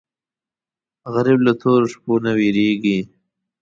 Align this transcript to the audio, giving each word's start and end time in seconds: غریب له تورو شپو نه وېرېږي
غریب 1.13 1.39
له 1.47 1.53
تورو 1.61 1.85
شپو 1.93 2.13
نه 2.25 2.31
وېرېږي 2.37 2.97